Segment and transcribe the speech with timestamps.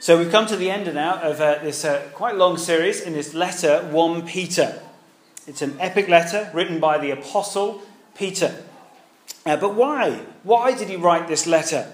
[0.00, 3.12] So we've come to the end now of uh, this uh, quite long series in
[3.12, 4.80] this letter, 1 Peter.
[5.46, 7.82] It's an epic letter written by the Apostle
[8.14, 8.64] Peter.
[9.44, 10.22] Uh, but why?
[10.42, 11.92] Why did he write this letter?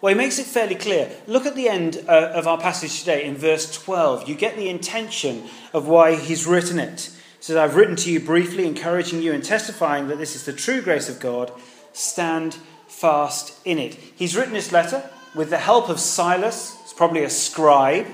[0.00, 1.08] Well, he makes it fairly clear.
[1.28, 4.28] Look at the end uh, of our passage today in verse 12.
[4.28, 7.12] You get the intention of why he's written it.
[7.38, 10.52] He says, I've written to you briefly, encouraging you and testifying that this is the
[10.52, 11.52] true grace of God.
[11.92, 12.54] Stand
[12.88, 13.94] fast in it.
[14.16, 18.06] He's written this letter with the help of Silas, it's probably a scribe.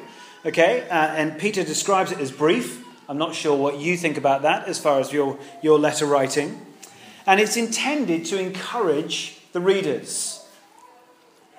[0.45, 2.84] Okay, uh, and Peter describes it as brief.
[3.09, 6.65] I'm not sure what you think about that as far as your, your letter writing.
[7.27, 10.45] And it's intended to encourage the readers.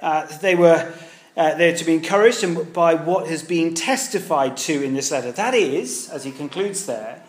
[0.02, 0.94] Uh, they were
[1.38, 5.32] uh, they're to be encouraged by what has been testified to in this letter.
[5.32, 7.22] That is, as he concludes there,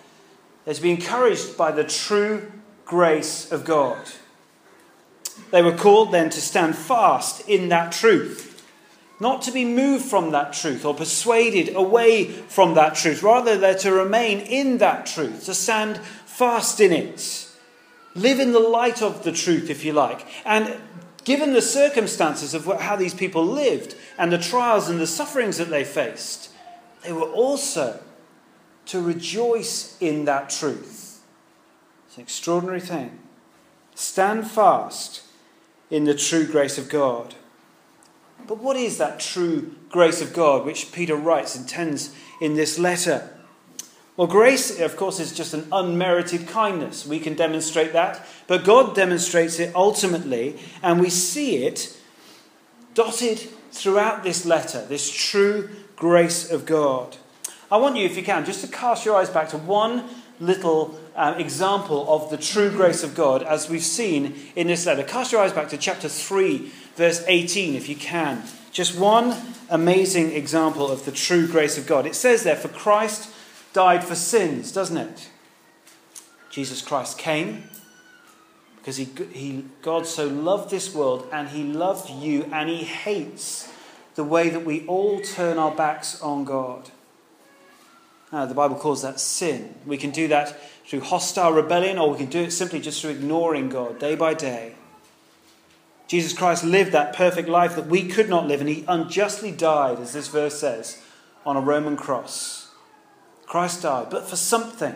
[0.65, 2.51] they're to be encouraged by the true
[2.87, 3.99] grace of God.
[5.51, 8.49] They were called then to stand fast in that truth
[9.21, 13.23] not to be moved from that truth or persuaded away from that truth.
[13.23, 17.49] Rather, they're to remain in that truth, to stand fast in it.
[18.15, 20.27] Live in the light of the truth, if you like.
[20.45, 20.77] And
[21.25, 25.71] given the circumstances of how these people lived and the trials and the sufferings that
[25.71, 26.51] they faced,
[27.03, 28.01] they were also
[28.87, 31.23] to rejoice in that truth.
[32.07, 33.19] It's an extraordinary thing.
[33.95, 35.23] Stand fast
[35.91, 37.35] in the true grace of God.
[38.47, 43.31] But what is that true grace of God which Peter writes, intends in this letter?
[44.17, 47.07] Well, grace, of course, is just an unmerited kindness.
[47.07, 48.27] We can demonstrate that.
[48.49, 51.97] But God demonstrates it ultimately, and we see it
[52.95, 53.39] dotted
[53.71, 57.17] throughout this letter, this true grace of God.
[57.71, 60.09] I want you, if you can, just to cast your eyes back to one
[60.41, 65.03] little uh, example of the true grace of God as we've seen in this letter.
[65.03, 68.43] Cast your eyes back to chapter 3, verse 18, if you can.
[68.71, 69.37] Just one
[69.69, 72.07] amazing example of the true grace of God.
[72.07, 73.31] It says there, For Christ
[73.73, 75.29] died for sins, doesn't it?
[76.51, 77.65] Jesus Christ came
[78.77, 83.71] because he, he, God so loved this world and he loved you and he hates
[84.15, 86.91] the way that we all turn our backs on God.
[88.33, 89.75] Now, the Bible calls that sin.
[89.87, 90.57] We can do that
[90.87, 94.35] through hostile rebellion or we can do it simply just through ignoring God day by
[94.35, 94.75] day.
[96.09, 99.99] Jesus Christ lived that perfect life that we could not live, and he unjustly died,
[100.01, 101.03] as this verse says,
[101.45, 102.71] on a Roman cross.
[103.45, 104.95] Christ died, but for something.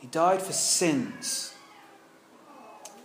[0.00, 1.54] He died for sins.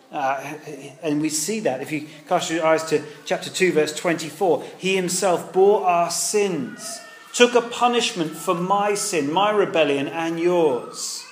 [0.09, 0.55] Uh,
[1.03, 4.63] and we see that if you cast your eyes to chapter 2, verse 24.
[4.77, 7.01] He himself bore our sins,
[7.37, 11.23] took a punishment for my sin, my rebellion, and yours,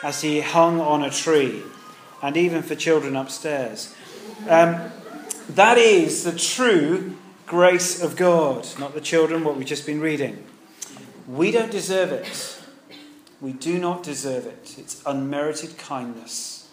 [0.00, 1.64] as he hung on a tree,
[2.22, 3.92] and even for children upstairs.
[4.48, 4.92] Um,
[5.48, 10.44] that is the true grace of God, not the children, what we've just been reading.
[11.26, 12.62] We don't deserve it.
[13.40, 14.76] We do not deserve it.
[14.78, 16.68] It's unmerited kindness.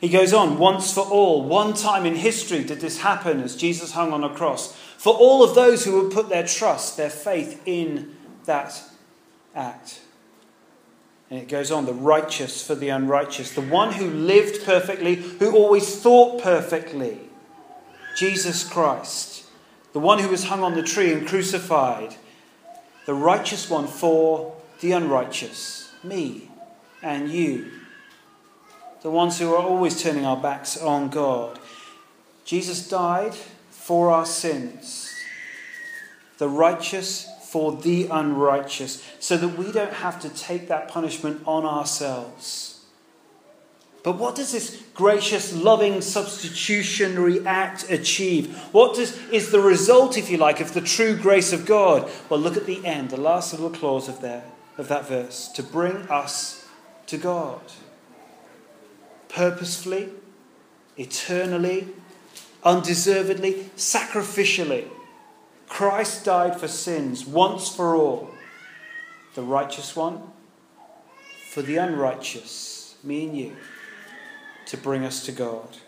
[0.00, 3.92] He goes on, once for all, one time in history did this happen as Jesus
[3.92, 4.76] hung on a cross.
[4.96, 8.82] For all of those who would put their trust, their faith in that
[9.54, 10.00] act.
[11.30, 15.54] And it goes on the righteous for the unrighteous, the one who lived perfectly, who
[15.54, 17.18] always thought perfectly.
[18.16, 19.44] Jesus Christ,
[19.92, 22.14] the one who was hung on the tree and crucified,
[23.06, 26.50] the righteous one for the unrighteous, me
[27.02, 27.70] and you,
[29.02, 31.58] the ones who are always turning our backs on God.
[32.44, 33.34] Jesus died
[33.86, 35.14] for our sins,
[36.38, 41.64] the righteous for the unrighteous, so that we don't have to take that punishment on
[41.64, 42.80] ourselves.
[44.02, 48.56] But what does this gracious, loving, substitutionary act achieve?
[48.72, 52.10] What does, is the result, if you like, of the true grace of God?
[52.28, 54.42] Well, look at the end, the last little clause of, there,
[54.76, 56.66] of that verse to bring us
[57.06, 57.60] to God.
[59.28, 60.08] Purposefully,
[60.96, 61.86] eternally,
[62.66, 64.88] undeservedly, sacrificially.
[65.68, 68.30] Christ died for sins once for all.
[69.34, 70.22] The righteous one
[71.50, 73.56] for the unrighteous, me and you,
[74.66, 75.78] to bring us to God.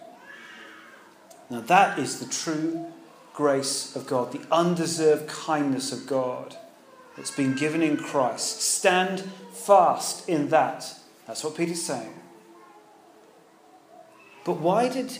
[1.50, 2.86] Now, that is the true
[3.34, 6.56] grace of God, the undeserved kindness of God
[7.16, 8.60] that's been given in Christ.
[8.60, 9.20] Stand
[9.52, 10.94] fast in that.
[11.26, 12.14] That's what Peter's saying.
[14.44, 15.18] But why did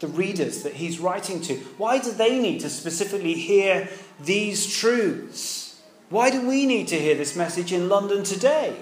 [0.00, 3.88] the readers that he's writing to, why do they need to specifically hear
[4.20, 5.80] these truths?
[6.10, 8.76] Why do we need to hear this message in London today?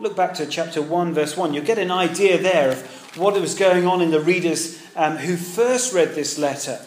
[0.00, 1.54] Look back to chapter 1, verse 1.
[1.54, 5.36] You'll get an idea there of what was going on in the readers um, who
[5.36, 6.80] first read this letter.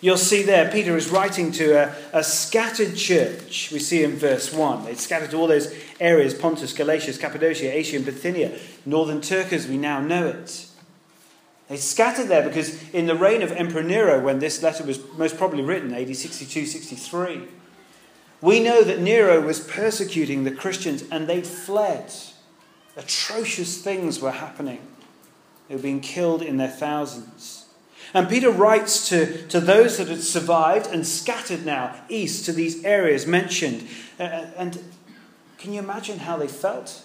[0.00, 3.72] You'll see there, Peter is writing to a, a, scattered church.
[3.72, 4.84] We see in verse 1.
[4.84, 9.66] They'd scattered to all those areas Pontus, Galatia, Cappadocia, Asia, and Bithynia, northern Turkey as
[9.66, 10.67] we now know it.
[11.68, 15.36] They scattered there because in the reign of Emperor Nero, when this letter was most
[15.36, 17.42] probably written, AD 62 63,
[18.40, 22.12] we know that Nero was persecuting the Christians and they fled.
[22.96, 24.80] Atrocious things were happening.
[25.68, 27.66] They were being killed in their thousands.
[28.14, 32.82] And Peter writes to, to those that had survived and scattered now east to these
[32.84, 33.86] areas mentioned.
[34.18, 34.82] Uh, and
[35.58, 37.02] can you imagine how they felt?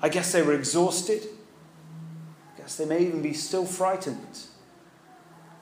[0.00, 1.26] I guess they were exhausted.
[2.64, 4.46] Guess they may even be still frightened,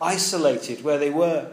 [0.01, 1.53] isolated where they were.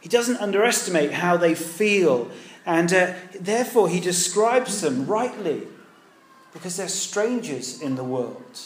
[0.00, 2.30] He doesn't underestimate how they feel,
[2.66, 5.62] and uh, therefore he describes them rightly
[6.52, 8.60] because they're strangers in the world.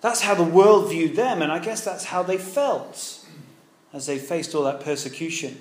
[0.00, 3.26] That's how the world viewed them, and I guess that's how they felt
[3.92, 5.60] as they faced all that persecution.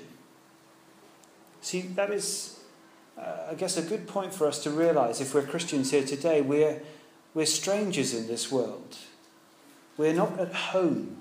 [1.59, 2.61] See, that is,
[3.17, 6.41] uh, I guess, a good point for us to realize if we're Christians here today.
[6.41, 6.81] We're,
[7.33, 8.97] we're strangers in this world,
[9.97, 11.17] we're not at home.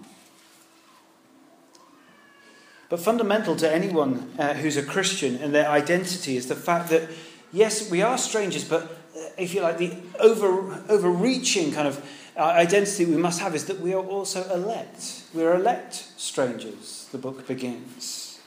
[2.89, 7.09] But fundamental to anyone uh, who's a Christian and their identity is the fact that,
[7.51, 12.05] yes, we are strangers, but uh, if you like, the over, overreaching kind of
[12.37, 15.23] uh, identity we must have is that we are also elect.
[15.33, 18.41] We're elect strangers, the book begins.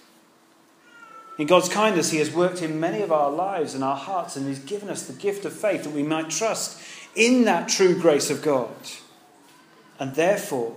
[1.38, 4.48] In God's kindness, He has worked in many of our lives and our hearts, and
[4.48, 6.80] He's given us the gift of faith that we might trust
[7.16, 8.76] in that true grace of God.
[10.00, 10.76] And therefore,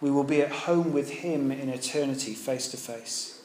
[0.00, 3.42] we will be at home with Him in eternity, face to face.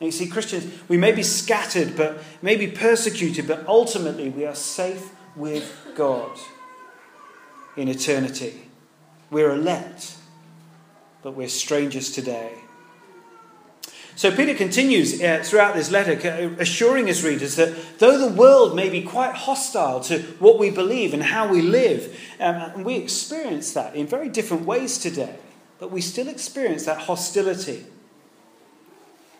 [0.00, 4.54] You see, Christians, we may be scattered, but may be persecuted, but ultimately we are
[4.54, 6.38] safe with God
[7.76, 8.68] in eternity.
[9.30, 10.16] We're elect,
[11.22, 12.52] but we're strangers today.
[14.16, 16.12] So Peter continues uh, throughout this letter,
[16.58, 21.12] assuring his readers that though the world may be quite hostile to what we believe
[21.12, 25.36] and how we live, um, and we experience that in very different ways today,
[25.78, 27.84] but we still experience that hostility.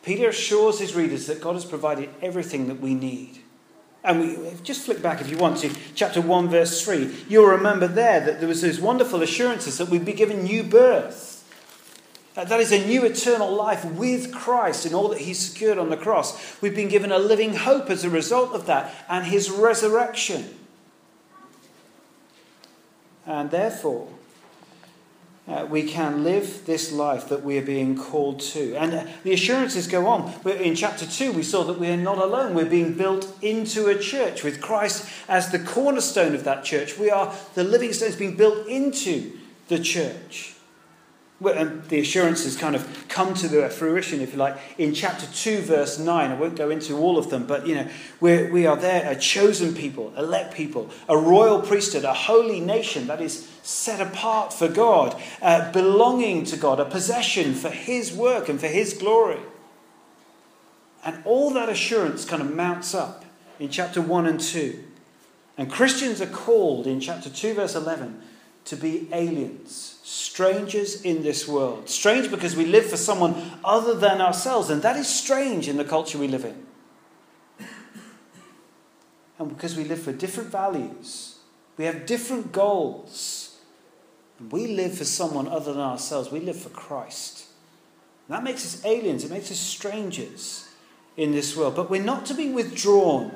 [0.02, 3.38] Peter assures his readers that God has provided everything that we need.
[4.04, 7.24] And we just flick back if you want to, chapter 1, verse 3.
[7.28, 11.25] You'll remember there that there was those wonderful assurances that we'd be given new birth.
[12.36, 15.96] That is a new eternal life with Christ in all that He secured on the
[15.96, 16.60] cross.
[16.60, 20.54] We've been given a living hope as a result of that and His resurrection.
[23.24, 24.08] And therefore,
[25.48, 28.74] uh, we can live this life that we are being called to.
[28.74, 30.34] And uh, the assurances go on.
[30.44, 32.54] In chapter 2, we saw that we are not alone.
[32.54, 36.98] We're being built into a church with Christ as the cornerstone of that church.
[36.98, 39.38] We are the living stones being built into
[39.68, 40.55] the church.
[41.44, 45.60] And the assurances kind of come to their fruition, if you like, in chapter 2,
[45.60, 46.30] verse 9.
[46.30, 47.88] I won't go into all of them, but, you know,
[48.20, 53.06] we're, we are there, a chosen people, elect people, a royal priesthood, a holy nation
[53.08, 58.48] that is set apart for God, uh, belonging to God, a possession for His work
[58.48, 59.40] and for His glory.
[61.04, 63.26] And all that assurance kind of mounts up
[63.58, 64.82] in chapter 1 and 2.
[65.58, 68.22] And Christians are called in chapter 2, verse 11,
[68.64, 71.88] to be aliens strangers in this world.
[71.88, 75.84] Strange because we live for someone other than ourselves, and that is strange in the
[75.84, 76.64] culture we live in.
[79.38, 81.38] And because we live for different values,
[81.76, 83.58] we have different goals.
[84.38, 86.30] And We live for someone other than ourselves.
[86.30, 87.46] We live for Christ.
[88.28, 90.68] And that makes us aliens, it makes us strangers
[91.16, 91.74] in this world.
[91.74, 93.32] But we're not to be withdrawn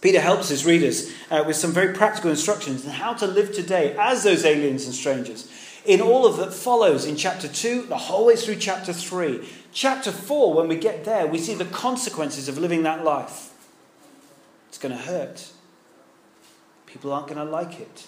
[0.00, 3.96] Peter helps his readers uh, with some very practical instructions on how to live today
[3.98, 5.50] as those aliens and strangers.
[5.84, 9.48] In all of that follows in chapter 2, the whole way through chapter 3.
[9.72, 13.52] Chapter 4, when we get there, we see the consequences of living that life.
[14.68, 15.50] It's going to hurt.
[16.86, 18.06] People aren't going to like it.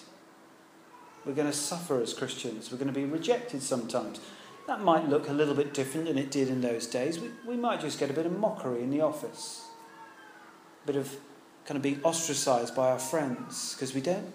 [1.25, 2.71] We're going to suffer as Christians.
[2.71, 4.19] We're going to be rejected sometimes.
[4.67, 7.19] That might look a little bit different than it did in those days.
[7.19, 9.65] We, we might just get a bit of mockery in the office,
[10.83, 11.15] a bit of
[11.69, 14.33] kind of being ostracized by our friends because we don't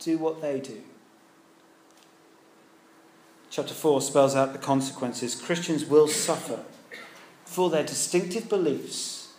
[0.00, 0.82] do what they do.
[3.48, 5.36] Chapter 4 spells out the consequences.
[5.40, 6.58] Christians will suffer
[7.44, 9.34] for their distinctive beliefs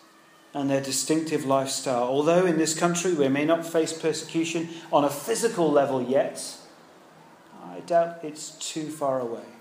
[0.54, 2.04] and their distinctive lifestyle.
[2.04, 6.42] Although in this country we may not face persecution on a physical level yet,
[7.66, 9.55] I doubt it's too far away.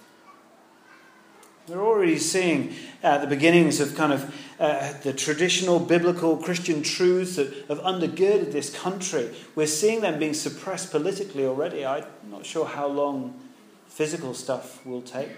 [1.67, 7.37] We're already seeing uh, the beginnings of kind of uh, the traditional biblical Christian truths
[7.37, 9.35] that have undergirded this country.
[9.55, 11.87] We're seeing them being suppressed politically already.
[11.87, 13.41] I'm not sure how long
[13.89, 15.31] physical stuff will take.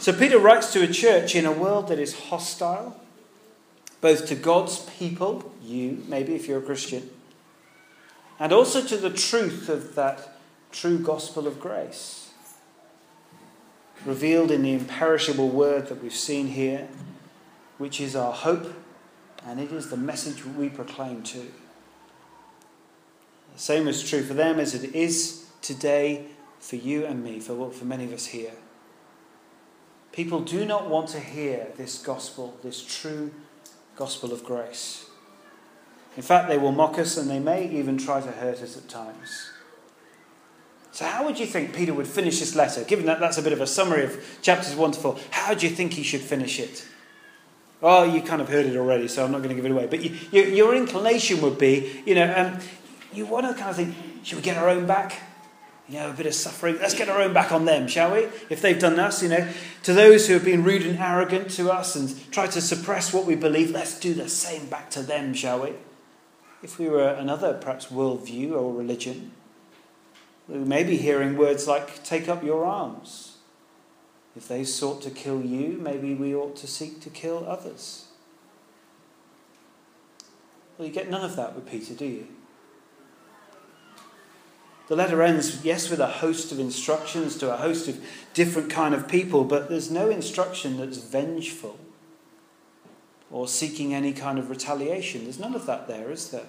[0.00, 3.00] So Peter writes to a church in a world that is hostile,
[4.00, 7.10] both to God's people, you, maybe if you're a Christian,
[8.40, 10.36] and also to the truth of that
[10.72, 12.25] true gospel of grace,
[14.04, 16.88] revealed in the imperishable word that we've seen here,
[17.78, 18.72] which is our hope,
[19.44, 21.52] and it is the message we proclaim too.
[23.54, 26.26] The same is true for them as it is today
[26.58, 28.52] for you and me, for, for many of us here.
[30.12, 33.32] People do not want to hear this gospel, this true
[33.96, 35.10] gospel of grace.
[36.16, 38.88] In fact, they will mock us and they may even try to hurt us at
[38.88, 39.50] times.
[40.96, 42.82] So, how would you think Peter would finish this letter?
[42.82, 45.68] Given that that's a bit of a summary of chapters 1 to 4, how do
[45.68, 46.86] you think he should finish it?
[47.82, 49.88] Oh, you kind of heard it already, so I'm not going to give it away.
[49.88, 52.60] But you, you, your inclination would be, you know, um,
[53.12, 55.20] you want to kind of think, should we get our own back?
[55.86, 56.78] You know, a bit of suffering.
[56.80, 58.20] Let's get our own back on them, shall we?
[58.48, 59.46] If they've done us, you know,
[59.82, 63.26] to those who have been rude and arrogant to us and tried to suppress what
[63.26, 65.74] we believe, let's do the same back to them, shall we?
[66.62, 69.32] If we were another, perhaps, worldview or religion,
[70.48, 73.36] we may be hearing words like, take up your arms.
[74.36, 78.06] If they sought to kill you, maybe we ought to seek to kill others.
[80.76, 82.28] Well, you get none of that with Peter, do you?
[84.88, 87.98] The letter ends, yes, with a host of instructions to a host of
[88.34, 91.78] different kind of people, but there's no instruction that's vengeful
[93.30, 95.24] or seeking any kind of retaliation.
[95.24, 96.46] There's none of that there, is there?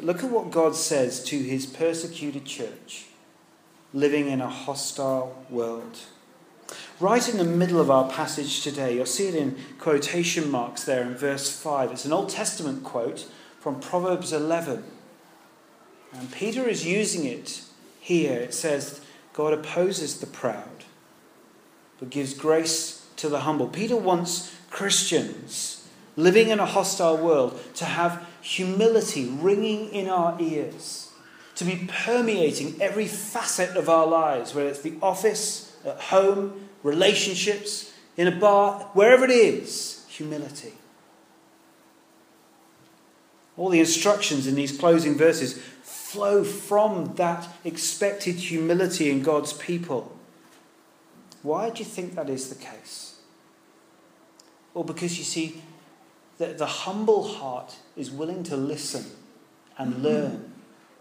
[0.00, 3.06] Look at what God says to his persecuted church
[3.92, 5.98] living in a hostile world.
[7.00, 11.02] Right in the middle of our passage today, you'll see it in quotation marks there
[11.02, 11.92] in verse 5.
[11.92, 13.26] It's an Old Testament quote
[13.60, 14.84] from Proverbs 11.
[16.12, 17.62] And Peter is using it
[18.00, 18.38] here.
[18.38, 19.00] It says,
[19.32, 20.84] God opposes the proud,
[21.98, 23.68] but gives grace to the humble.
[23.68, 31.10] Peter wants Christians living in a hostile world to have humility ringing in our ears,
[31.56, 37.92] to be permeating every facet of our lives, whether it's the office, at home, relationships,
[38.16, 40.72] in a bar, wherever it is, humility.
[43.56, 50.16] All the instructions in these closing verses flow from that expected humility in God's people.
[51.42, 53.16] Why do you think that is the case?
[54.74, 55.62] Well, because you see,
[56.38, 59.04] the, the humble heart is willing to listen
[59.76, 60.52] and learn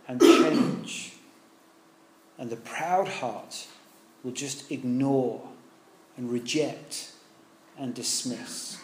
[0.07, 1.13] and change.
[2.37, 3.67] And the proud heart
[4.23, 5.47] will just ignore
[6.17, 7.11] and reject
[7.77, 8.79] and dismiss.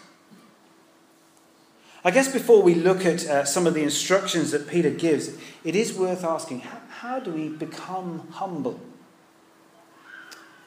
[2.05, 5.31] I guess before we look at uh, some of the instructions that Peter gives,
[5.63, 8.79] it is worth asking how, how do we become humble?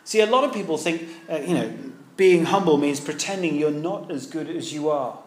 [0.04, 1.74] See, a lot of people think, uh, you know,
[2.16, 5.18] being humble means pretending you're not as good as you are.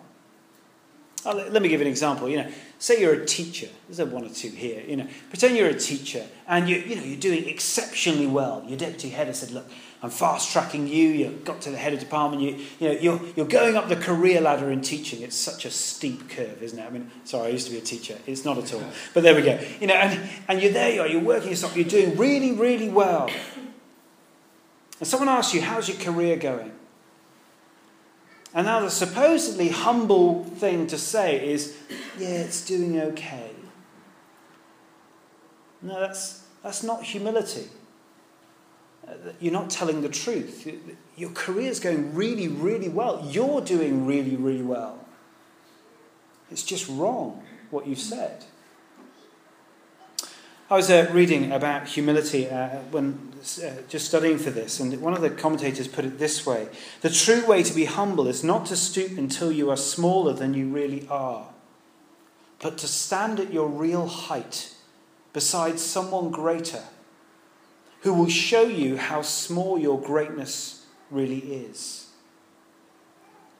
[1.25, 2.29] Oh, let me give an example.
[2.29, 3.67] You know, say you're a teacher.
[3.87, 4.81] There's a one or two here.
[4.87, 8.63] You know, pretend you're a teacher and you, you know, you're doing exceptionally well.
[8.65, 9.69] Your deputy head has said, "Look,
[10.01, 11.09] I'm fast tracking you.
[11.09, 12.41] You got to the head of department.
[12.41, 15.21] You, you know, you're, you're going up the career ladder in teaching.
[15.21, 16.85] It's such a steep curve, isn't it?
[16.85, 18.17] I mean, sorry, I used to be a teacher.
[18.25, 18.83] It's not at all.
[19.13, 19.59] But there we go.
[19.81, 20.93] You know, and, and you're there.
[20.93, 21.07] You are.
[21.07, 21.75] You're working yourself.
[21.75, 23.29] You're doing really, really well.
[24.99, 26.71] And someone asks you, "How's your career going?"
[28.53, 31.77] And now the supposedly humble thing to say is,
[32.17, 33.51] "Yeah, it's doing okay."
[35.81, 37.69] No, that's that's not humility
[39.39, 40.67] you're not telling the truth.
[41.15, 43.25] Your career's going really, really well.
[43.29, 45.05] You're doing really, really well.
[46.51, 48.45] It's just wrong what you've said.
[50.69, 54.99] I was uh, reading about humility uh, when uh, Uh, just studying for this, and
[55.01, 56.67] one of the commentators put it this way
[56.99, 60.53] The true way to be humble is not to stoop until you are smaller than
[60.53, 61.47] you really are,
[62.59, 64.73] but to stand at your real height
[65.31, 66.83] beside someone greater
[68.01, 72.09] who will show you how small your greatness really is.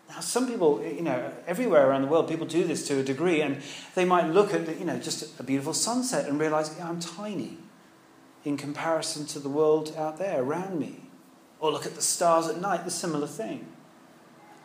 [0.10, 3.42] Now, some people, you know, everywhere around the world, people do this to a degree,
[3.42, 3.62] and
[3.96, 7.58] they might look at, you know, just a beautiful sunset and realize, yeah, I'm tiny
[8.44, 11.02] in comparison to the world out there around me.
[11.60, 13.68] Or look at the stars at night, the similar thing.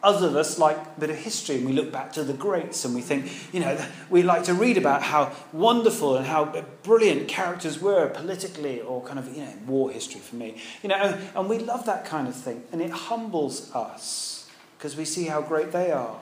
[0.03, 2.85] Others of us like a bit of history and we look back to the greats
[2.85, 7.27] and we think, you know, we like to read about how wonderful and how brilliant
[7.27, 10.61] characters were politically or kind of, you know, war history for me.
[10.83, 12.65] You know, and, and we love that kind of thing.
[12.71, 16.21] And it humbles us because we see how great they are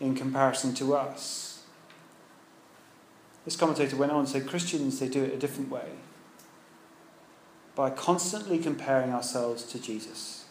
[0.00, 1.62] in comparison to us.
[3.44, 5.90] This commentator went on and said Christians, they do it a different way.
[7.74, 10.44] By constantly comparing ourselves to Jesus.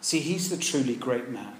[0.00, 1.54] See, he's the truly great man.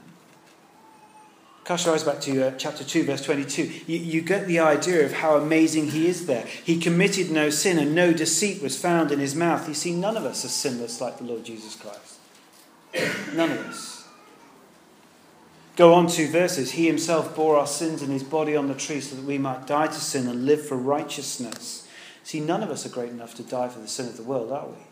[1.65, 3.63] Cast your eyes back to uh, chapter 2, verse 22.
[3.87, 6.45] You, you get the idea of how amazing he is there.
[6.63, 9.67] He committed no sin and no deceit was found in his mouth.
[9.67, 12.19] You see, none of us are sinless like the Lord Jesus Christ.
[13.35, 14.07] None of us.
[15.77, 16.73] Go on two verses.
[16.73, 19.67] He himself bore our sins in his body on the tree so that we might
[19.67, 21.84] die to sin and live for righteousness.
[22.25, 24.51] See, none of us are great enough to die for the sin of the world,
[24.51, 24.83] are we?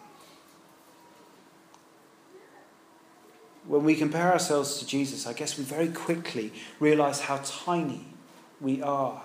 [3.66, 8.04] when we compare ourselves to Jesus, I guess we very quickly realize how tiny
[8.60, 9.22] we are.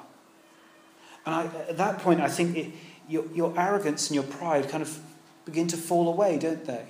[1.25, 2.71] And I, at that point, I think it,
[3.09, 4.99] your, your arrogance and your pride kind of
[5.45, 6.85] begin to fall away, don't they?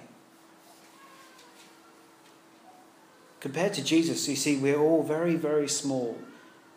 [3.39, 6.17] Compared to Jesus, you see, we're all very, very small,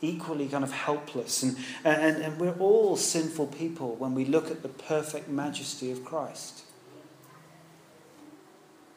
[0.02, 4.62] equally kind of helpless, and, and, and we're all sinful people when we look at
[4.62, 6.62] the perfect majesty of Christ.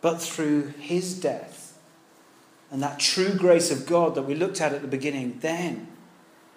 [0.01, 1.77] But through his death,
[2.71, 5.87] and that true grace of God that we looked at at the beginning, then,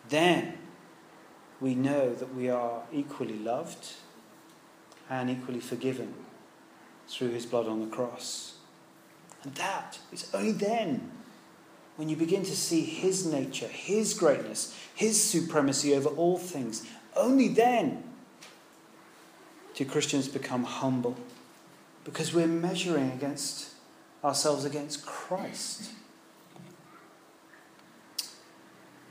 [0.09, 0.55] then
[1.61, 3.95] we know that we are equally loved
[5.09, 6.15] and equally forgiven
[7.09, 8.55] through his blood on the cross.
[9.43, 11.11] And that is only then
[11.97, 16.87] when you begin to see his nature, his greatness, his supremacy over all things.
[17.17, 18.05] Only then
[19.75, 21.17] do Christians become humble
[22.05, 23.71] because we're measuring against
[24.23, 25.91] ourselves against Christ.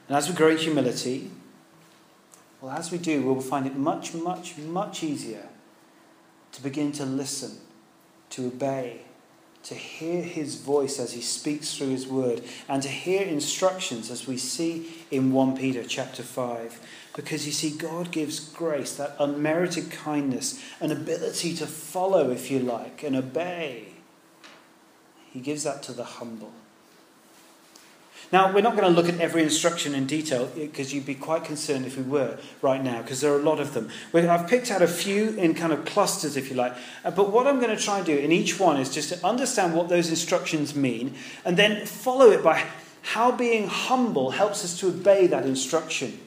[0.08, 1.32] And as we grow in humility,
[2.62, 5.48] well, as we do, we'll find it much, much, much easier
[6.52, 7.58] to begin to listen,
[8.32, 9.02] to obey,
[9.66, 14.28] to hear his voice as he speaks through his word, and to hear instructions as
[14.28, 16.80] we see in 1 Peter chapter 5.
[17.16, 22.60] Because you see, God gives grace, that unmerited kindness, an ability to follow, if you
[22.60, 23.88] like, and obey.
[25.32, 26.52] He gives that to the humble.
[28.36, 31.46] Now, we're not going to look at every instruction in detail because you'd be quite
[31.46, 33.90] concerned if we were right now because there are a lot of them.
[34.14, 36.74] I've picked out a few in kind of clusters, if you like.
[37.06, 39.26] Uh, but what I'm going to try and do in each one is just to
[39.26, 42.68] understand what those instructions mean and then follow it by
[43.04, 46.20] how being humble helps us to obey that instruction.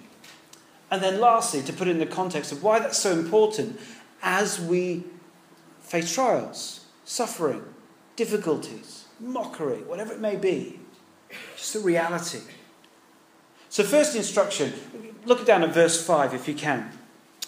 [0.90, 3.78] And then, lastly, to put it in the context of why that's so important
[4.22, 5.04] as we
[5.80, 7.62] face trials, suffering,
[8.16, 10.77] difficulties, mockery, whatever it may be.
[11.56, 12.40] Just the reality.
[13.68, 14.72] So, first instruction,
[15.24, 16.90] look down at verse 5 if you can.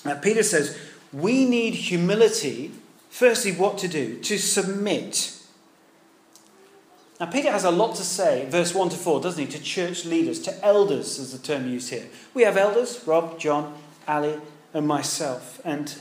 [0.04, 0.78] Uh, Peter says,
[1.12, 2.72] We need humility.
[3.08, 4.18] Firstly, what to do?
[4.20, 5.36] To submit.
[7.18, 10.06] Now, Peter has a lot to say, verse 1 to 4, doesn't he, to church
[10.06, 12.06] leaders, to elders, is the term used here.
[12.32, 13.76] We have elders, Rob, John,
[14.08, 14.40] Ali,
[14.72, 15.60] and myself.
[15.62, 15.94] And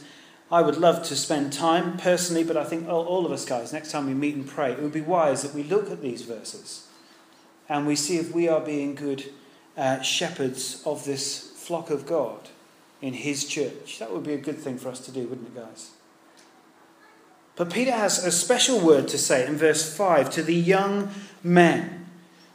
[0.50, 3.92] I would love to spend time personally, but I think all of us guys, next
[3.92, 6.89] time we meet and pray, it would be wise that we look at these verses
[7.70, 9.32] and we see if we are being good
[9.78, 12.50] uh, shepherds of this flock of God
[13.02, 14.00] in His church.
[14.00, 15.92] That would be a good thing for us to do, wouldn't it, guys?
[17.56, 21.12] But Peter has a special word to say in verse 5 to the young
[21.44, 22.08] men,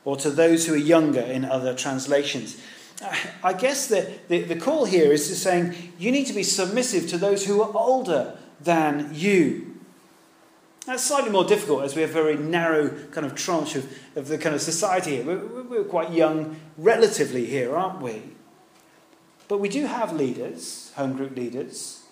[0.04, 2.60] or to those who are younger in other translations.
[3.42, 7.08] I guess the, the, the call here is to saying you need to be submissive
[7.10, 9.73] to those who are older than you.
[10.86, 14.28] That's slightly more difficult as we have a very narrow kind of tranche of, of
[14.28, 15.24] the kind of society here.
[15.24, 18.22] We're, we're quite young relatively here, aren't we?
[19.48, 22.02] But we do have leaders, home group leaders.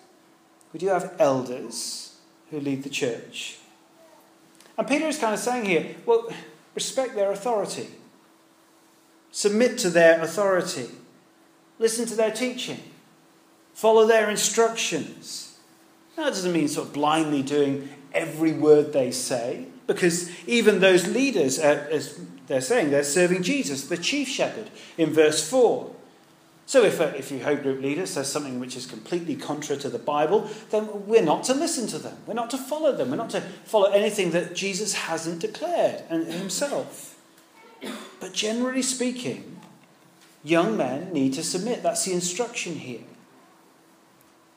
[0.71, 2.17] We do have elders
[2.49, 3.59] who lead the church.
[4.77, 6.31] And Peter is kind of saying here, well,
[6.73, 7.87] respect their authority.
[9.31, 10.89] Submit to their authority.
[11.77, 12.79] Listen to their teaching.
[13.73, 15.57] Follow their instructions.
[16.15, 21.07] Now, that doesn't mean sort of blindly doing every word they say, because even those
[21.07, 25.93] leaders, as they're saying, they're serving Jesus, the chief shepherd, in verse 4.
[26.65, 29.89] So if, a, if your home group leader says something which is completely contrary to
[29.89, 32.17] the Bible, then we're not to listen to them.
[32.25, 33.09] We're not to follow them.
[33.11, 37.19] We're not to follow anything that Jesus hasn't declared himself.
[38.21, 39.59] But generally speaking,
[40.43, 41.83] young men need to submit.
[41.83, 43.01] That's the instruction here.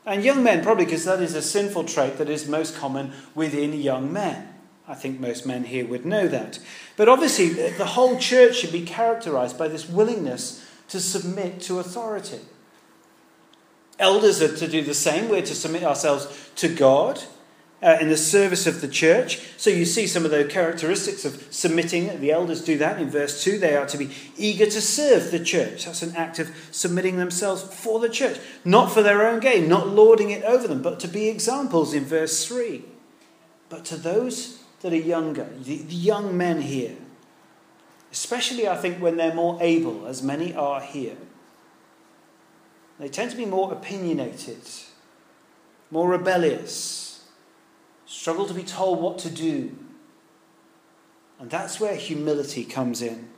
[0.06, 3.72] And young men, probably because that is a sinful trait that is most common within
[3.72, 4.54] young men.
[4.88, 6.60] I think most men here would know that.
[6.96, 12.38] But obviously, the whole church should be characterized by this willingness to submit to authority.
[13.98, 15.28] Elders are to do the same.
[15.28, 17.20] We're to submit ourselves to God.
[17.82, 19.40] Uh, in the service of the church.
[19.56, 22.20] So you see some of the characteristics of submitting.
[22.20, 23.58] The elders do that in verse 2.
[23.58, 25.84] They are to be eager to serve the church.
[25.84, 29.88] That's an act of submitting themselves for the church, not for their own gain, not
[29.88, 32.82] lording it over them, but to be examples in verse 3.
[33.68, 36.96] But to those that are younger, the, the young men here,
[38.10, 41.16] especially I think when they're more able, as many are here,
[42.98, 44.62] they tend to be more opinionated,
[45.90, 47.05] more rebellious
[48.16, 49.76] struggle to be told what to do.
[51.38, 53.28] And that's where humility comes in.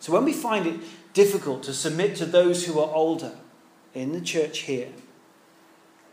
[0.00, 0.80] So when we find it
[1.14, 3.32] difficult to submit to those who are older
[3.94, 4.90] in the church here,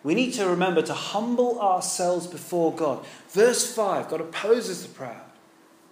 [0.02, 3.06] we need to remember to humble ourselves before God.
[3.28, 5.30] Verse 5 God opposes the proud,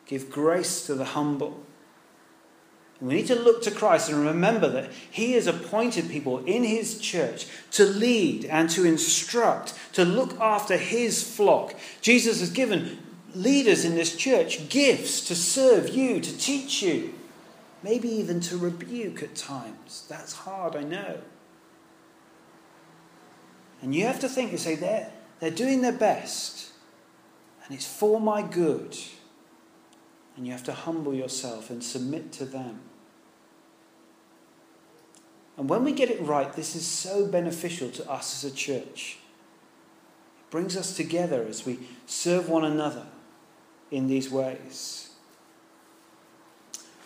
[0.06, 1.62] give grace to the humble.
[3.00, 7.00] We need to look to Christ and remember that He has appointed people in His
[7.00, 11.76] church to lead and to instruct, to look after His flock.
[12.02, 12.98] Jesus has given
[13.36, 17.14] leaders in this church gifts to serve you, to teach you,
[17.84, 20.06] maybe even to rebuke at times.
[20.10, 21.20] That's hard, I know.
[23.82, 26.72] And you have to think, you say, they're, they're doing their best,
[27.64, 28.98] and it's for my good.
[30.36, 32.82] And you have to humble yourself and submit to them.
[35.58, 39.18] And when we get it right, this is so beneficial to us as a church.
[40.40, 43.08] It brings us together as we serve one another
[43.90, 45.10] in these ways.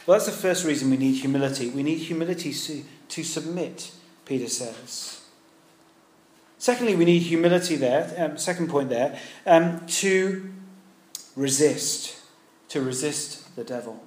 [0.05, 1.69] Well, that's the first reason we need humility.
[1.69, 3.91] We need humility to, to submit,
[4.25, 5.21] Peter says.
[6.57, 10.51] Secondly, we need humility there, um, second point there, um, to
[11.35, 12.19] resist,
[12.69, 14.03] to resist the devil.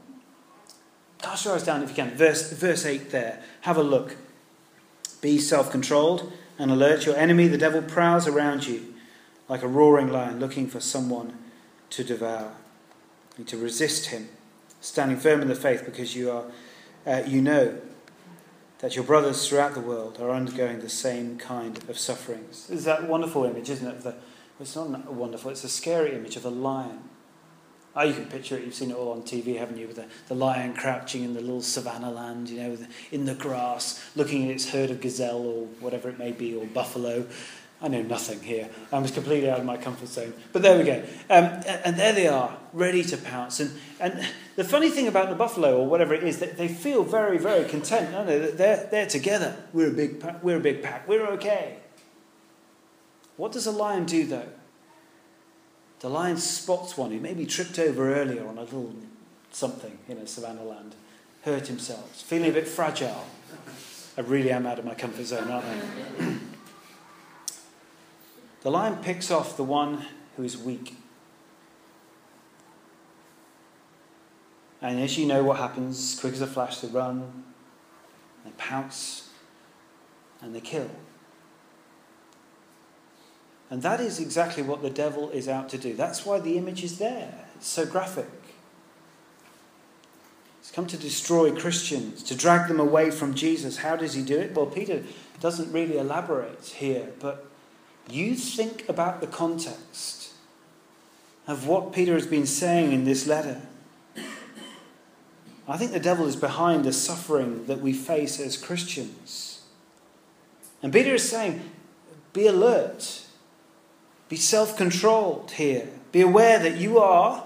[1.20, 2.10] Cast your eyes down if you can.
[2.10, 3.42] Verse, verse 8 there.
[3.62, 4.16] Have a look.
[5.24, 7.06] Be self controlled and alert.
[7.06, 8.92] Your enemy, the devil, prowls around you
[9.48, 11.32] like a roaring lion looking for someone
[11.88, 12.52] to devour.
[13.32, 14.28] You need to resist him,
[14.82, 16.44] standing firm in the faith because you, are,
[17.06, 17.78] uh, you know
[18.80, 22.68] that your brothers throughout the world are undergoing the same kind of sufferings.
[22.68, 24.02] Is that wonderful image, isn't it?
[24.02, 24.16] The,
[24.60, 26.98] it's not a wonderful, it's a scary image of a lion
[27.96, 28.64] Oh, you can picture it.
[28.64, 29.86] You've seen it all on TV, haven't you?
[29.86, 32.78] With the, the lion crouching in the little savannah land, you know,
[33.12, 36.66] in the grass, looking at its herd of gazelle or whatever it may be, or
[36.66, 37.26] buffalo.
[37.80, 38.70] I know nothing here.
[38.92, 40.32] I was completely out of my comfort zone.
[40.52, 41.04] But there we go.
[41.28, 41.44] Um,
[41.84, 43.60] and there they are, ready to pounce.
[43.60, 44.26] And, and
[44.56, 47.68] the funny thing about the buffalo, or whatever it is, that they feel very, very
[47.68, 48.10] content.
[48.10, 49.54] No, no, they're, they're together.
[49.72, 50.42] We're a, big pack.
[50.42, 51.06] We're a big pack.
[51.06, 51.76] We're okay.
[53.36, 54.48] What does a lion do, though?
[56.04, 58.94] The lion spots one who maybe tripped over earlier on a little
[59.50, 60.94] something in a savannah land,
[61.44, 63.24] hurt himself, feeling a bit fragile.
[64.18, 66.36] I really am out of my comfort zone, aren't I?
[68.60, 70.04] the lion picks off the one
[70.36, 70.94] who is weak.
[74.82, 77.44] And as you know what happens, quick as a flash, they run,
[78.44, 79.30] they pounce,
[80.42, 80.90] and they kill.
[83.70, 85.94] And that is exactly what the devil is out to do.
[85.94, 87.46] That's why the image is there.
[87.56, 88.30] It's so graphic.
[90.60, 93.78] He's come to destroy Christians, to drag them away from Jesus.
[93.78, 94.54] How does he do it?
[94.54, 95.02] Well, Peter
[95.40, 97.46] doesn't really elaborate here, but
[98.08, 100.32] you think about the context
[101.46, 103.62] of what Peter has been saying in this letter.
[105.66, 109.62] I think the devil is behind the suffering that we face as Christians.
[110.82, 111.70] And Peter is saying,
[112.34, 113.23] be alert.
[114.34, 115.88] Be self controlled here.
[116.10, 117.44] Be aware that you are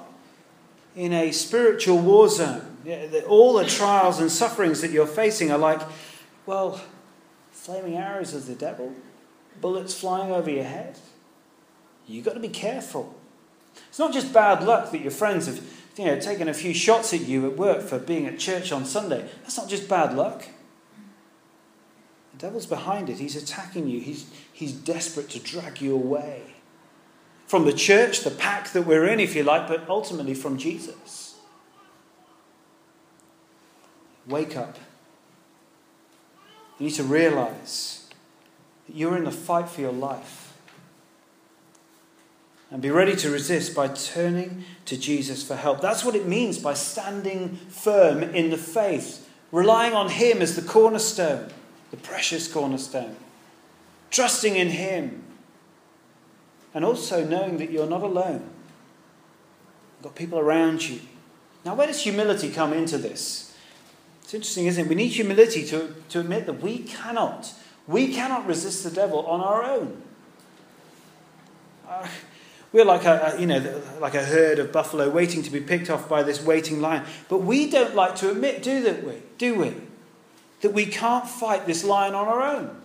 [0.96, 2.78] in a spiritual war zone.
[3.28, 5.82] All the trials and sufferings that you're facing are like,
[6.46, 6.80] well,
[7.50, 8.94] flaming arrows of the devil,
[9.60, 10.98] bullets flying over your head.
[12.06, 13.14] You've got to be careful.
[13.90, 15.62] It's not just bad luck that your friends have
[15.98, 18.86] you know, taken a few shots at you at work for being at church on
[18.86, 19.28] Sunday.
[19.42, 20.46] That's not just bad luck.
[22.32, 23.18] The devil's behind it.
[23.18, 24.00] He's attacking you.
[24.00, 26.54] He's, he's desperate to drag you away
[27.48, 31.36] from the church, the pack that we're in, if you like, but ultimately from Jesus.
[34.26, 34.78] Wake up.
[36.78, 38.06] You need to realize
[38.86, 40.52] that you're in the fight for your life.
[42.70, 45.80] And be ready to resist by turning to Jesus for help.
[45.80, 50.60] That's what it means by standing firm in the faith, relying on Him as the
[50.60, 51.48] cornerstone,
[51.90, 53.16] the precious cornerstone,
[54.10, 55.24] trusting in Him
[56.74, 58.50] and also knowing that you're not alone.
[59.96, 61.00] You've got people around you.
[61.64, 63.56] Now, where does humility come into this?
[64.22, 64.88] It's interesting, isn't it?
[64.88, 67.52] We need humility to, to admit that we cannot,
[67.86, 70.02] we cannot resist the devil on our own.
[71.88, 72.06] Uh,
[72.72, 76.08] we're like a, you know, like a herd of buffalo waiting to be picked off
[76.08, 77.04] by this waiting lion.
[77.28, 79.14] But we don't like to admit, do that we?
[79.38, 79.74] Do we?
[80.60, 82.76] That we can't fight this lion on our own.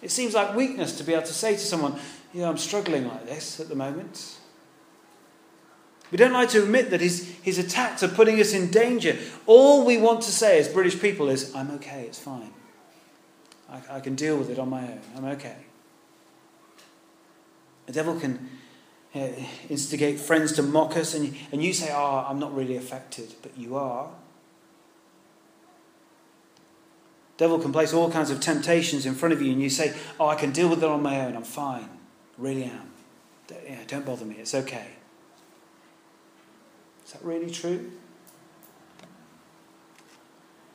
[0.00, 1.98] It seems like weakness to be able to say to someone,
[2.32, 4.38] you know, I'm struggling like this at the moment.
[6.10, 9.16] We don't like to admit that his, his attacks are putting us in danger.
[9.46, 12.52] All we want to say as British people is, I'm okay, it's fine.
[13.68, 15.00] I, I can deal with it on my own.
[15.16, 15.56] I'm okay.
[17.86, 18.48] The devil can
[19.14, 19.28] uh,
[19.68, 23.56] instigate friends to mock us, and, and you say, Oh, I'm not really affected, but
[23.56, 24.10] you are.
[27.36, 29.96] The devil can place all kinds of temptations in front of you, and you say,
[30.18, 31.36] Oh, I can deal with it on my own.
[31.36, 31.88] I'm fine.
[32.40, 32.90] Really am.
[33.50, 34.36] Yeah, don't bother me.
[34.38, 34.86] It's okay.
[37.04, 37.90] Is that really true?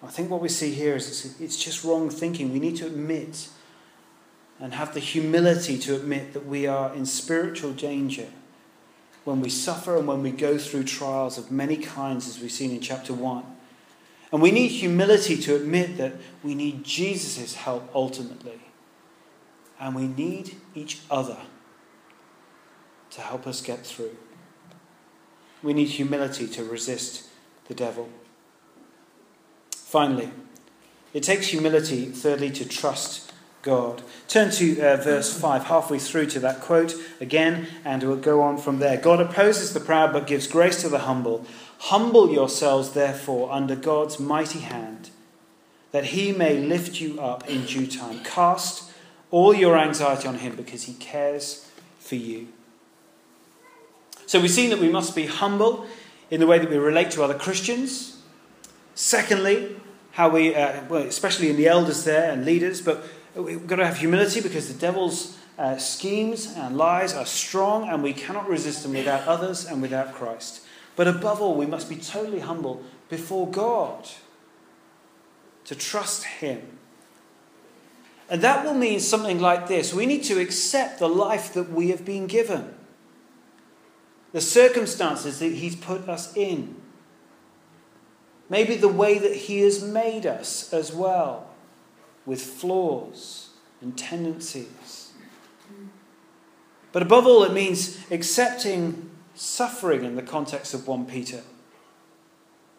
[0.03, 2.53] I think what we see here is it's just wrong thinking.
[2.53, 3.49] We need to admit
[4.59, 8.27] and have the humility to admit that we are in spiritual danger
[9.23, 12.71] when we suffer and when we go through trials of many kinds, as we've seen
[12.71, 13.43] in chapter 1.
[14.31, 18.59] And we need humility to admit that we need Jesus' help ultimately.
[19.79, 21.37] And we need each other
[23.15, 24.15] to help us get through.
[25.63, 27.27] We need humility to resist
[27.67, 28.09] the devil.
[29.71, 30.29] Finally,
[31.13, 34.01] it takes humility, thirdly, to trust God.
[34.27, 38.57] Turn to uh, verse 5, halfway through to that quote again, and we'll go on
[38.57, 38.97] from there.
[38.97, 41.45] God opposes the proud but gives grace to the humble.
[41.79, 45.09] Humble yourselves, therefore, under God's mighty hand,
[45.93, 48.23] that he may lift you up in due time.
[48.25, 48.91] Cast
[49.31, 52.49] all your anxiety on him because he cares for you.
[54.27, 55.85] So we've seen that we must be humble
[56.31, 58.21] in the way that we relate to other Christians.
[58.95, 59.75] Secondly,
[60.11, 63.03] how we, uh, well, especially in the elders there and leaders, but
[63.35, 68.01] we've got to have humility because the devil's uh, schemes and lies are strong and
[68.01, 70.61] we cannot resist them without others and without Christ.
[70.95, 74.07] But above all, we must be totally humble before God
[75.65, 76.79] to trust Him.
[78.29, 81.89] And that will mean something like this we need to accept the life that we
[81.89, 82.74] have been given
[84.35, 86.75] the circumstances that He's put us in.
[88.49, 91.47] Maybe the way that He has made us as well,
[92.25, 95.13] with flaws and tendencies.
[96.91, 101.41] But above all, it means accepting suffering in the context of 1 Peter.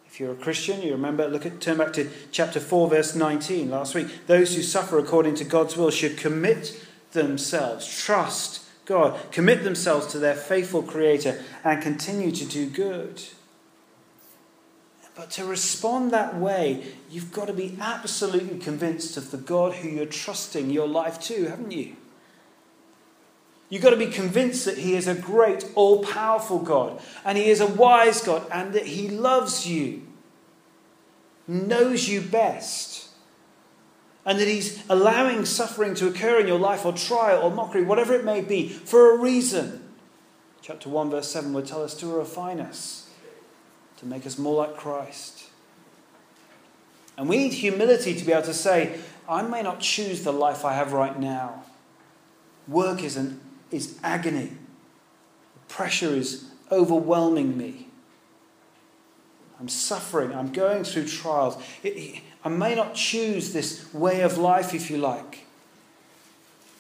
[0.07, 3.71] If you're a Christian, you remember, look at turn back to chapter 4, verse 19
[3.71, 4.09] last week.
[4.27, 6.79] Those who suffer according to God's will should commit
[7.13, 13.21] themselves, trust God, commit themselves to their faithful Creator, and continue to do good.
[15.17, 19.89] But to respond that way, you've got to be absolutely convinced of the God who
[19.89, 21.97] you're trusting your life to, haven't you?
[23.69, 27.51] You've got to be convinced that He is a great, all powerful God, and He
[27.51, 30.07] is a wise God, and that He loves you,
[31.49, 32.96] knows you best
[34.27, 38.13] and that He's allowing suffering to occur in your life, or trial, or mockery, whatever
[38.13, 39.83] it may be, for a reason.
[40.61, 43.09] Chapter 1, verse 7 would tell us to refine us,
[43.99, 45.45] to make us more like Christ.
[47.17, 50.65] And we need humility to be able to say, I may not choose the life
[50.65, 51.63] I have right now.
[52.67, 57.87] Work is, an, is agony, the pressure is overwhelming me.
[59.59, 60.35] I'm suffering.
[60.35, 61.57] I'm going through trials.
[62.47, 65.47] I may not choose this way of life, if you like.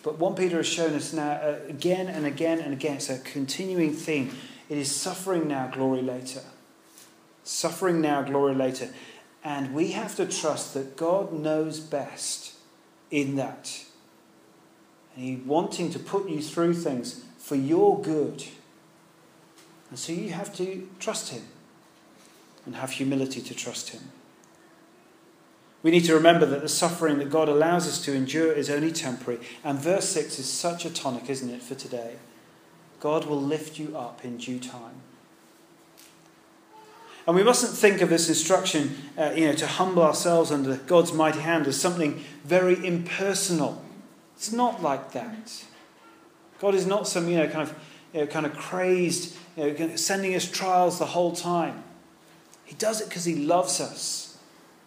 [0.05, 3.19] But 1 Peter has shown us now uh, again and again and again, it's a
[3.19, 4.31] continuing theme.
[4.69, 6.43] It is suffering now, glory later.
[7.43, 8.91] Suffering now, glory later.
[9.43, 12.55] And we have to trust that God knows best
[13.11, 13.87] in that.
[15.17, 18.45] And He's wanting to put you through things for your good.
[19.91, 21.43] And so you have to trust Him
[22.65, 24.13] and have humility to trust Him.
[25.87, 28.91] We need to remember that the suffering that God allows us to endure is only
[28.91, 29.39] temporary.
[29.63, 32.17] And verse 6 is such a tonic, isn't it, for today?
[32.99, 34.97] God will lift you up in due time.
[37.25, 41.13] And we mustn't think of this instruction, uh, you know, to humble ourselves under God's
[41.13, 43.81] mighty hand as something very impersonal.
[44.35, 45.67] It's not like that.
[46.59, 47.79] God is not some, you know, kind of,
[48.13, 51.85] you know, kind of crazed, you know, sending us trials the whole time.
[52.65, 54.36] He does it because He loves us.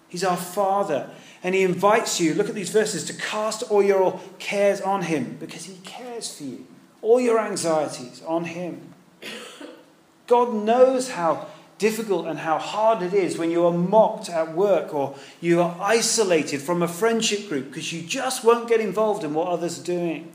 [0.10, 1.10] He's our Father.
[1.44, 5.38] And He invites you, look at these verses, to cast all your cares on Him
[5.40, 6.68] because He cares for you.
[7.02, 8.94] All your anxieties on Him.
[10.28, 14.94] God knows how difficult and how hard it is when you are mocked at work
[14.94, 19.34] or you are isolated from a friendship group because you just won't get involved in
[19.34, 20.32] what others are doing.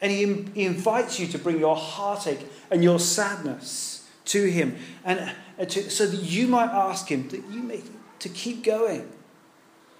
[0.00, 5.32] And he, he invites you to bring your heartache and your sadness to him, and,
[5.58, 7.82] and to, so that you might ask him that you may,
[8.20, 9.10] to keep going.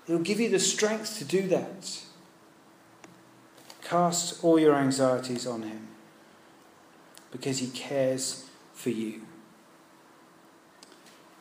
[0.07, 2.03] It'll give you the strength to do that.
[3.83, 5.89] Cast all your anxieties on him
[7.31, 9.23] because he cares for you.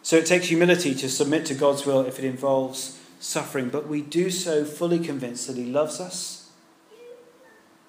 [0.01, 4.01] So it takes humility to submit to God's will if it involves suffering, but we
[4.01, 6.38] do so fully convinced that he loves us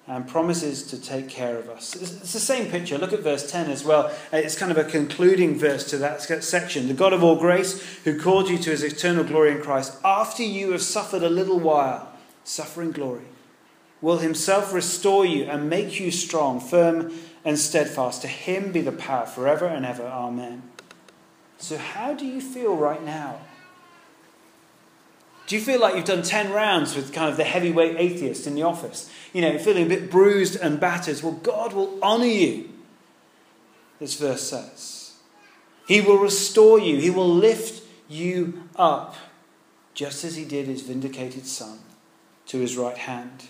[0.07, 1.95] and promises to take care of us.
[1.95, 2.97] It's the same picture.
[2.97, 4.07] Look at verse 10 as well.
[4.33, 6.87] Uh, it's kind of a concluding verse to that section.
[6.87, 10.43] The God of all grace, who called you to his eternal glory in Christ, after
[10.43, 12.11] you have suffered a little while,
[12.43, 13.25] suffering glory,
[14.01, 17.13] will himself restore you and make you strong, firm,
[17.45, 18.21] and steadfast.
[18.23, 20.05] To him be the power forever and ever.
[20.05, 20.63] Amen.
[21.57, 23.39] So, how do you feel right now?
[25.51, 28.55] Do you feel like you've done 10 rounds with kind of the heavyweight atheist in
[28.55, 29.11] the office?
[29.33, 31.21] You know, feeling a bit bruised and battered.
[31.21, 32.69] Well, God will honour you,
[33.99, 35.17] this verse says.
[35.89, 39.17] He will restore you, He will lift you up,
[39.93, 41.79] just as He did His vindicated Son
[42.45, 43.43] to His right hand.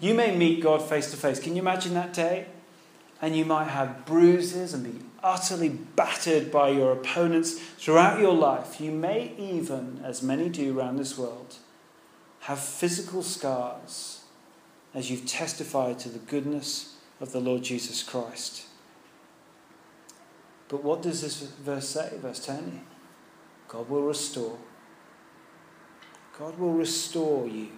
[0.00, 1.38] You may meet God face to face.
[1.38, 2.46] Can you imagine that day?
[3.22, 8.80] And you might have bruises and be utterly battered by your opponents throughout your life.
[8.80, 11.56] You may even, as many do around this world,
[12.40, 14.20] have physical scars
[14.94, 18.66] as you've testified to the goodness of the Lord Jesus Christ.
[20.68, 22.82] But what does this verse say, verse 10?
[23.68, 24.58] God will restore.
[26.38, 27.68] God will restore you.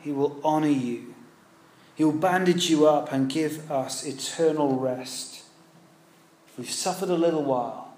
[0.00, 1.14] He will honour you.
[1.94, 5.33] He will bandage you up and give us eternal rest.
[6.56, 7.94] We've suffered a little while,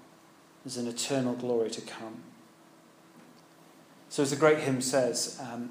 [0.63, 2.23] there's an eternal glory to come.
[4.09, 5.69] So, as the great hymn says, um,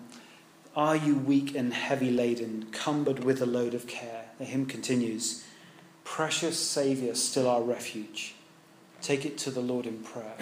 [0.77, 4.27] Are you weak and heavy laden, cumbered with a load of care?
[4.39, 5.45] The hymn continues,
[6.05, 8.35] Precious Saviour, still our refuge.
[9.03, 10.37] Take it to the Lord in prayer.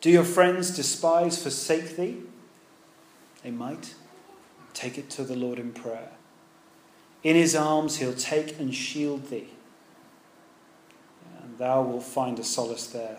[0.00, 2.18] Do your friends despise, forsake thee?
[3.42, 3.94] They might.
[4.74, 6.10] Take it to the Lord in prayer.
[7.22, 9.48] In his arms he'll take and shield thee
[11.58, 13.18] thou wilt find a solace there.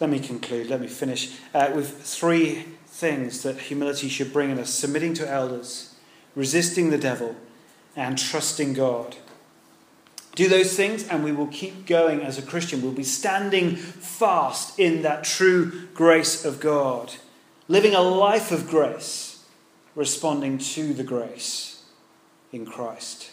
[0.00, 4.58] Let me conclude, let me finish uh, with three things that humility should bring in
[4.58, 5.94] us submitting to elders,
[6.34, 7.36] resisting the devil,
[7.96, 9.16] and trusting God.
[10.34, 12.80] Do those things, and we will keep going as a Christian.
[12.80, 17.14] We'll be standing fast in that true grace of God,
[17.68, 19.44] living a life of grace,
[19.94, 21.82] responding to the grace
[22.50, 23.31] in Christ.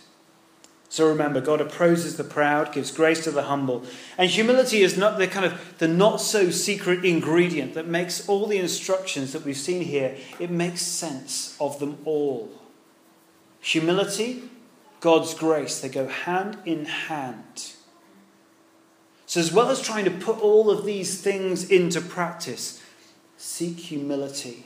[0.92, 3.86] So remember, God opposes the proud, gives grace to the humble.
[4.18, 8.48] And humility is not the kind of the not so secret ingredient that makes all
[8.48, 12.50] the instructions that we've seen here, it makes sense of them all.
[13.62, 14.44] Humility,
[15.00, 17.74] God's grace, they go hand in hand.
[19.28, 22.82] So, as well as trying to put all of these things into practice,
[23.38, 24.66] seek humility.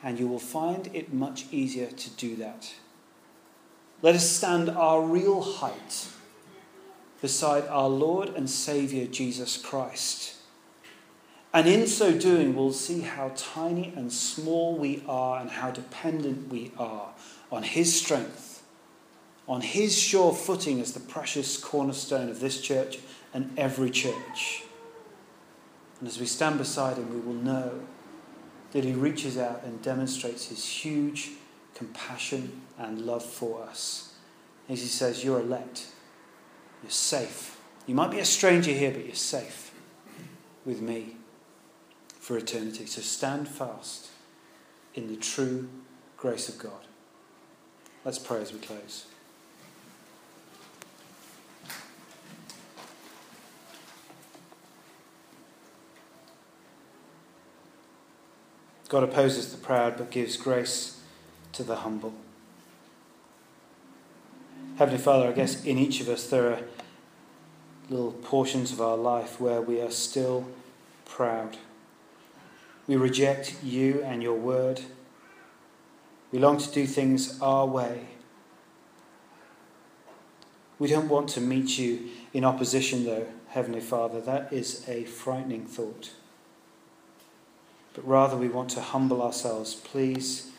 [0.00, 2.72] And you will find it much easier to do that.
[4.02, 6.08] Let us stand our real height
[7.22, 10.34] beside our Lord and Saviour Jesus Christ.
[11.54, 16.48] And in so doing, we'll see how tiny and small we are and how dependent
[16.52, 17.14] we are
[17.50, 18.62] on His strength,
[19.48, 22.98] on His sure footing as the precious cornerstone of this church
[23.32, 24.64] and every church.
[25.98, 27.80] And as we stand beside Him, we will know
[28.72, 31.30] that He reaches out and demonstrates His huge
[31.74, 34.14] compassion and love for us.
[34.68, 35.86] As he says, You're elect.
[36.82, 37.58] You're safe.
[37.86, 39.72] You might be a stranger here, but you're safe
[40.64, 41.16] with me
[42.18, 42.86] for eternity.
[42.86, 44.08] So stand fast
[44.94, 45.68] in the true
[46.16, 46.72] grace of God.
[48.04, 49.06] Let's pray as we close.
[58.88, 61.00] God opposes the proud but gives grace
[61.52, 62.14] to the humble.
[64.76, 66.58] Heavenly Father, I guess in each of us there are
[67.88, 70.46] little portions of our life where we are still
[71.06, 71.56] proud.
[72.86, 74.82] We reject you and your word.
[76.30, 78.08] We long to do things our way.
[80.78, 84.20] We don't want to meet you in opposition, though, Heavenly Father.
[84.20, 86.10] That is a frightening thought.
[87.94, 89.74] But rather, we want to humble ourselves.
[89.74, 90.50] Please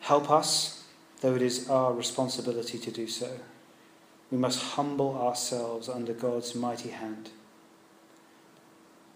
[0.00, 0.79] help us
[1.20, 3.30] though it is our responsibility to do so.
[4.30, 7.30] We must humble ourselves under God's mighty hand.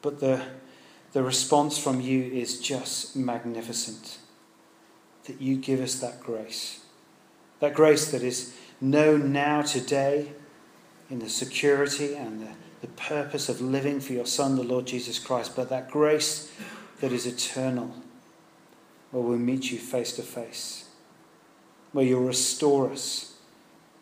[0.02, 0.42] But the,
[1.12, 4.18] the response from you is just magnificent.
[5.24, 6.80] that you give us that grace.
[7.60, 10.32] That grace that is known now today
[11.10, 12.48] in the security and the,
[12.82, 16.50] the purpose of living for your Son, the Lord Jesus Christ, but that grace
[17.00, 17.94] that is eternal,
[19.10, 20.83] where we'll meet you face to face,
[21.94, 23.34] where you'll restore us,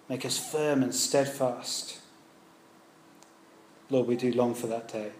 [0.08, 1.98] make us firm and steadfast.
[3.90, 5.12] Lord, we do long for that day.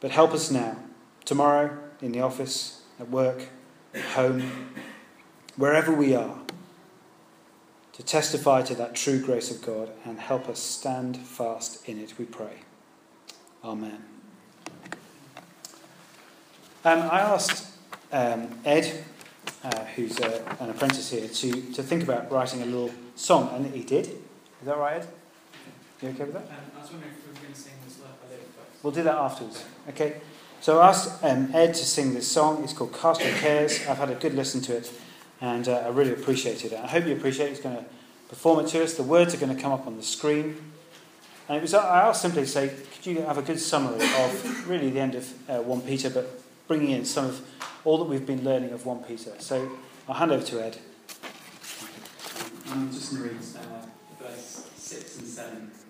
[0.00, 0.76] But help us now,
[1.24, 3.46] tomorrow, in the office, at work,
[3.94, 4.74] at home,
[5.56, 6.38] wherever we are,
[7.92, 12.18] to testify to that true grace of God and help us stand fast in it,
[12.18, 12.58] we pray.
[13.64, 14.02] Amen.
[16.84, 17.72] Um, I asked
[18.12, 19.04] um, Ed,
[19.64, 23.50] uh, who's a, uh, an apprentice here, to, to think about writing a little song,
[23.54, 24.06] and he did.
[24.06, 25.08] Is that right, Ed?
[26.02, 26.42] You okay with that?
[26.42, 28.84] Um, I was wondering if we were going to sing this live by first.
[28.84, 29.64] We'll do that afterwards.
[29.88, 30.20] Okay.
[30.60, 32.64] So I asked um, Ed to sing this song.
[32.64, 33.86] It's called Cast Your Cares.
[33.86, 34.92] I've had a good listen to it,
[35.40, 36.80] and uh, I really appreciated it.
[36.80, 37.50] I hope you appreciate it.
[37.50, 37.84] He's going to
[38.28, 38.94] perform it to us.
[38.94, 40.56] The words are going to come up on the screen.
[41.48, 44.68] And it was, I asked simply to say, could you have a good summary of
[44.68, 47.40] really the end of uh, 1 Peter, but bringing in some of
[47.84, 49.32] all that we've been learning of 1 Peter.
[49.38, 49.70] So
[50.08, 50.78] I'll hand over to Ed.
[52.68, 53.86] I'm just going to read uh,
[54.22, 55.85] verse 6 and 7 of chapter 5